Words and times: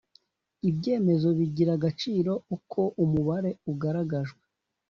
ibyemezo 0.69 1.27
bigira 1.37 1.71
agaciro 1.77 2.33
uko 2.55 2.81
umubare 3.03 3.51
ugaragajwe 3.71 4.43